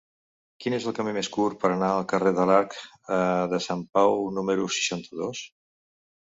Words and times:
Quin 0.63 0.75
és 0.77 0.85
el 0.91 0.93
camí 0.99 1.11
més 1.17 1.27
curt 1.35 1.59
per 1.63 1.69
anar 1.73 1.89
al 1.97 2.07
carrer 2.13 2.31
de 2.39 2.45
l'Arc 2.51 2.73
de 3.53 3.61
Sant 3.67 3.85
Pau 3.99 4.17
número 4.39 4.67
seixanta-dos? 4.79 5.45